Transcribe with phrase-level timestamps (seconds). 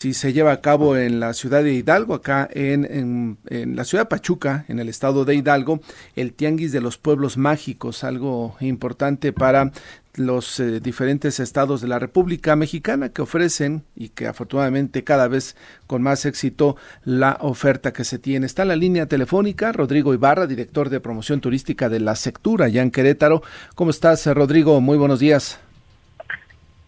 [0.00, 4.08] si se lleva a cabo en la ciudad de Hidalgo, acá en, la ciudad de
[4.08, 5.80] Pachuca, en el estado de Hidalgo,
[6.14, 9.72] el Tianguis de los Pueblos Mágicos, algo importante para
[10.14, 15.56] los eh, diferentes estados de la República Mexicana que ofrecen y que afortunadamente cada vez
[15.88, 18.46] con más éxito la oferta que se tiene.
[18.46, 22.82] Está en la línea telefónica Rodrigo Ibarra, director de promoción turística de la Sectura, ya
[22.82, 23.42] en Querétaro.
[23.74, 24.80] ¿Cómo estás, Rodrigo?
[24.80, 25.58] Muy buenos días.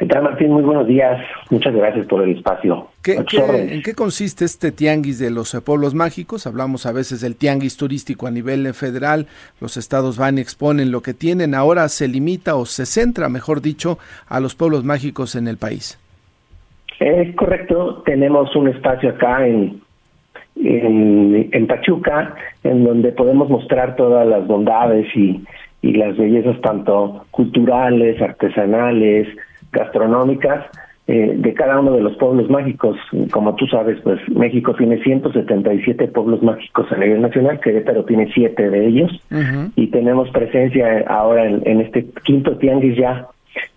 [0.01, 0.51] ¿Qué tal, Martín?
[0.53, 1.21] Muy buenos días.
[1.51, 2.87] Muchas gracias por el espacio.
[3.05, 6.47] ¿En qué consiste este tianguis de los pueblos mágicos?
[6.47, 9.27] Hablamos a veces del tianguis turístico a nivel federal.
[9.61, 11.55] Los estados van y exponen lo que tienen.
[11.55, 16.01] Ahora se limita o se centra, mejor dicho, a los pueblos mágicos en el país.
[16.99, 18.03] Es correcto.
[18.07, 19.83] Tenemos un espacio acá en,
[20.57, 25.45] en, Pachuca en donde podemos mostrar todas las bondades y,
[25.83, 29.29] y las bellezas tanto culturales, artesanales,
[29.73, 30.67] gastronómicas
[31.07, 32.97] eh, de cada uno de los pueblos mágicos.
[33.33, 38.71] Como tú sabes, pues México tiene 177 pueblos mágicos a nivel nacional, Querétaro tiene siete
[38.71, 39.11] de ellos
[39.75, 43.27] y tenemos presencia ahora en, en este quinto tianguis ya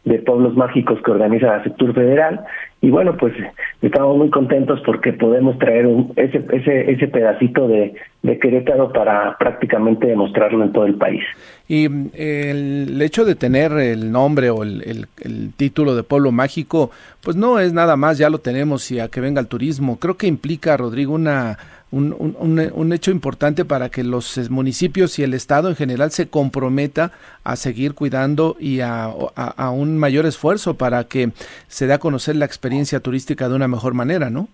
[0.06, 2.42] de pueblos mágicos que organiza la Sector Federal
[2.84, 3.34] y bueno pues
[3.81, 7.95] estamos muy contentos porque podemos traer un, ese ese ese pedacito de,
[8.42, 11.23] Querétaro para prácticamente demostrarlo en todo el país.
[11.67, 16.92] Y el hecho de tener el nombre o el, el, el, título de pueblo mágico
[17.22, 19.98] pues no es nada más ya lo tenemos y a que venga el turismo.
[19.98, 21.58] Creo que implica Rodrigo una
[21.94, 27.11] un, un, hecho importante para que los municipios y el Estado en general se comprometa
[27.44, 31.30] a seguir cuidando y a, a, un mayor esfuerzo para que
[31.67, 34.47] se dé a conocer la experiencia turística de una mejor manera, ¿no?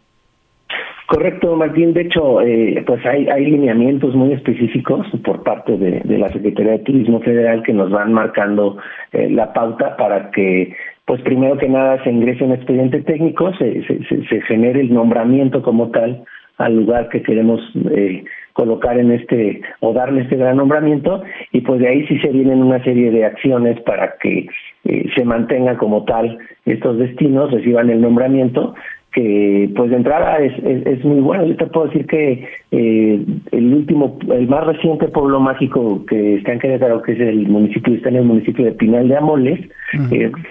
[1.07, 1.93] Correcto, Martín.
[1.93, 6.79] De hecho, eh, pues hay, lineamientos muy específicos por parte de, de, la Secretaría de
[6.79, 8.77] Turismo Federal que nos van marcando
[9.13, 13.81] eh, la pauta para que pues primero que nada se ingrese un expediente técnico, se,
[13.87, 16.23] se, se genere el nombramiento como tal
[16.59, 21.79] al lugar que queremos eh, colocar en este o darle este gran nombramiento y pues
[21.79, 24.47] de ahí sí se vienen una serie de acciones para que
[24.84, 28.75] eh, se mantenga como tal estos destinos, reciban el nombramiento
[29.13, 31.45] que pues de entrada es, es, muy bueno.
[31.45, 36.53] Yo te puedo decir que eh, el último, el más reciente pueblo mágico que está
[36.53, 39.59] en Querétaro, que es el municipio, está en el municipio de Pinal de Amoles,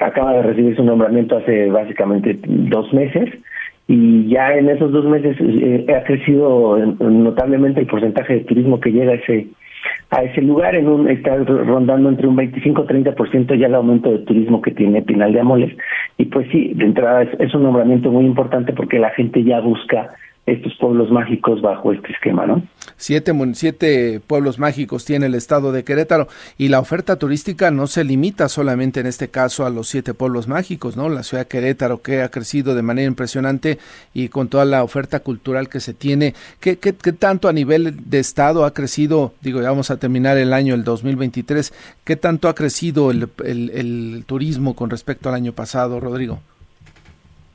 [0.00, 3.30] acaba de recibir su nombramiento hace básicamente dos meses
[3.88, 8.92] y ya en esos dos meses eh, ha crecido notablemente el porcentaje de turismo que
[8.92, 9.46] llega a ese
[10.10, 10.74] a ese lugar.
[10.74, 15.00] En un está rondando entre un 25 30% ya el aumento de turismo que tiene
[15.00, 15.76] Pinal de Amoles.
[16.18, 20.10] Y pues sí de entrada es un nombramiento muy importante porque la gente ya busca
[20.48, 22.62] estos pueblos mágicos bajo este esquema, ¿no?
[22.96, 28.04] Siete, siete pueblos mágicos tiene el estado de Querétaro y la oferta turística no se
[28.04, 31.08] limita solamente en este caso a los siete pueblos mágicos, ¿no?
[31.08, 33.78] La ciudad de Querétaro que ha crecido de manera impresionante
[34.14, 38.10] y con toda la oferta cultural que se tiene, ¿qué, qué, qué tanto a nivel
[38.10, 39.34] de estado ha crecido?
[39.40, 41.72] Digo, ya vamos a terminar el año, el 2023,
[42.04, 46.40] ¿qué tanto ha crecido el, el, el turismo con respecto al año pasado, Rodrigo?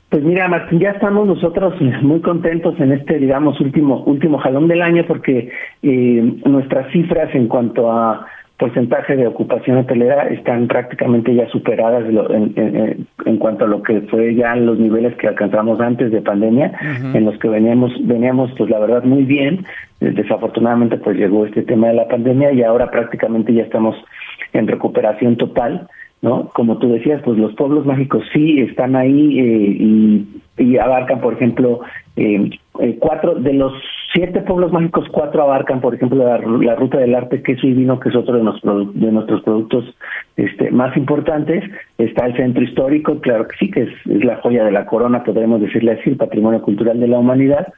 [0.08, 4.82] Pues mira, Martín, ya estamos nosotros muy contentos en este, digamos, último último jalón del
[4.82, 5.50] año porque
[5.82, 8.26] eh, nuestras cifras en cuanto a
[8.58, 14.34] porcentaje de ocupación hotelera están prácticamente ya superadas en, en, cuanto a lo que fue
[14.36, 16.72] ya los niveles que alcanzamos antes de pandemia,
[17.14, 19.66] en los que veníamos, veníamos pues la verdad muy bien,
[20.00, 23.96] desafortunadamente pues llegó este tema de la pandemia y ahora prácticamente ya estamos
[24.52, 25.88] en recuperación total.
[26.24, 26.48] ¿No?
[26.54, 30.24] Como tú decías, pues los pueblos mágicos sí están ahí eh,
[30.56, 31.80] y, abarcan, por ejemplo,
[32.16, 32.48] eh,
[32.78, 33.74] eh, cuatro de los
[34.14, 38.08] siete pueblos mágicos, cuatro abarcan, por ejemplo, la, ruta del arte, queso y vino, que
[38.08, 38.42] es otro de,
[39.12, 39.84] nuestros productos
[40.36, 41.62] este, más importantes.
[41.98, 45.24] Está el centro histórico, claro que sí, que es, es la joya de la corona,
[45.24, 47.68] podríamos decirle así, el patrimonio cultural de la humanidad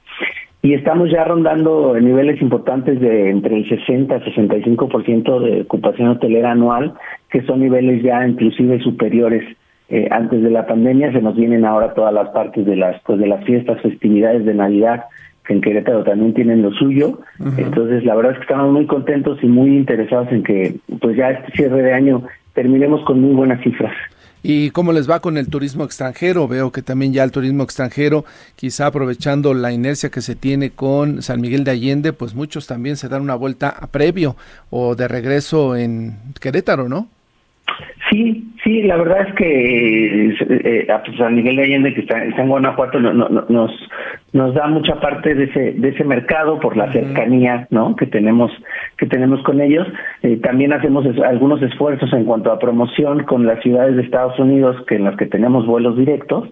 [0.66, 6.50] y estamos ya rondando niveles importantes de entre el 60 y 65% de ocupación hotelera
[6.50, 6.94] anual,
[7.36, 9.44] que son niveles ya inclusive superiores
[9.90, 11.12] eh, antes de la pandemia.
[11.12, 14.54] Se nos vienen ahora todas las partes de las pues de las fiestas, festividades de
[14.54, 15.04] Navidad,
[15.46, 17.20] que en Querétaro también tienen lo suyo.
[17.58, 21.28] Entonces, la verdad es que estamos muy contentos y muy interesados en que pues ya
[21.28, 22.22] este cierre de año
[22.54, 23.92] terminemos con muy buenas cifras.
[24.42, 26.48] ¿Y cómo les va con el turismo extranjero?
[26.48, 28.24] Veo que también ya el turismo extranjero,
[28.54, 32.96] quizá aprovechando la inercia que se tiene con San Miguel de Allende, pues muchos también
[32.96, 34.36] se dan una vuelta a previo
[34.70, 37.08] o de regreso en Querétaro, ¿no?
[38.10, 42.48] Sí, sí, la verdad es que eh, pues, San Miguel de Allende, que está, en
[42.48, 43.70] Guanajuato, no, nos,
[44.32, 47.96] nos da mucha parte de ese, de ese mercado por la cercanía ¿no?
[47.96, 48.52] que, tenemos,
[48.96, 49.88] que tenemos con ellos.
[50.22, 54.76] Eh, también hacemos algunos esfuerzos en cuanto a promoción con las ciudades de Estados Unidos
[54.86, 56.48] que en las que tenemos vuelos directos.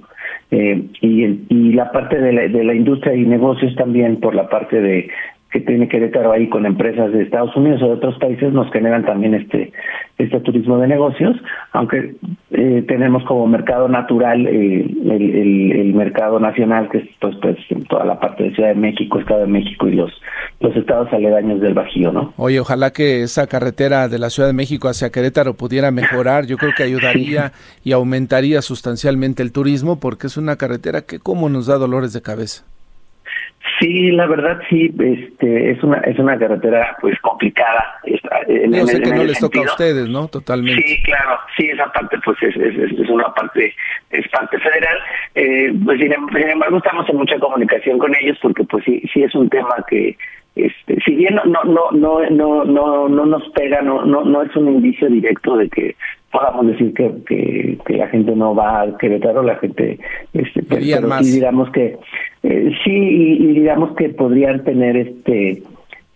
[0.51, 4.49] eh, y, y la parte de la, de la industria y negocios también por la
[4.49, 5.09] parte de
[5.55, 8.73] que tiene que Querétaro ahí con empresas de Estados Unidos o de otros países nos
[8.73, 9.73] generan también este
[10.19, 11.37] este turismo de negocios,
[11.73, 12.17] aunque
[12.51, 17.57] eh, tenemos como mercado natural eh, el, el, mercado nacional que es pues, pues
[17.89, 20.11] toda la parte de Ciudad de México, Estado de México y los
[20.59, 22.33] los estados aledaños del Bajío, ¿no?
[22.37, 26.57] Oye, ojalá que esa carretera de la Ciudad de México hacia Querétaro pudiera mejorar, yo
[26.57, 27.53] creo que ayudaría
[27.85, 32.23] y aumentaría sustancialmente el turismo porque es una carretera que como nos da dolores de
[32.23, 32.65] cabeza.
[33.81, 38.01] Sí, la verdad sí, este, es una es una carretera pues complicada.
[38.47, 40.29] En, sé que no les toca a ustedes, ¿no?
[40.29, 40.83] Totalmente.
[40.83, 43.75] Sí, claro, sí, esa parte pues es, es, es una parte
[44.11, 44.99] es parte federal.
[45.35, 49.35] Eh, pues sin, embargo estamos en mucha comunicación con ellos porque pues sí sí es
[49.35, 50.17] un tema que
[50.55, 54.55] este, si bien no no no no no no nos pega, no no no es
[54.55, 55.97] un indicio directo de que
[56.35, 60.01] podamos decir que, que, que, la gente no va a Querétaro, la gente,
[60.33, 60.83] este, pero,
[61.23, 61.97] sí digamos que
[62.43, 65.63] eh, sí y, digamos que podrían tener este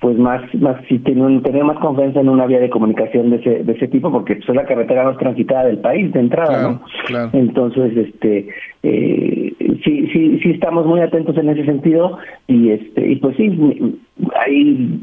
[0.00, 3.64] pues más más si tienen tener más confianza en una vía de comunicación de ese
[3.64, 7.30] de ese tipo porque pues, es la carretera más transitada del país de entrada no
[7.32, 8.48] entonces este
[8.82, 9.52] eh,
[9.84, 13.98] sí sí sí estamos muy atentos en ese sentido y este y pues sí
[14.46, 15.00] ahí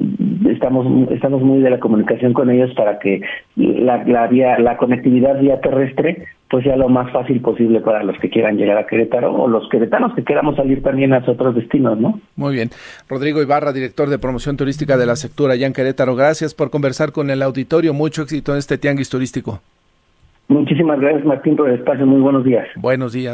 [0.50, 3.22] estamos estamos muy de la comunicación con ellos para que
[3.56, 8.18] la, la vía la conectividad vía terrestre pues sea lo más fácil posible para los
[8.20, 12.00] que quieran llegar a Querétaro o los queretanos que queramos salir también a otros destinos,
[12.00, 12.20] ¿no?
[12.36, 12.70] Muy bien.
[13.10, 17.12] Rodrigo Ibarra, director de promoción turística de la sectura allá en Querétaro, gracias por conversar
[17.12, 17.94] con el auditorio.
[17.94, 19.60] Mucho éxito en este tianguis turístico.
[20.48, 22.06] Muchísimas gracias, Martín, por el espacio.
[22.06, 22.68] Muy buenos días.
[22.76, 23.34] Buenos días.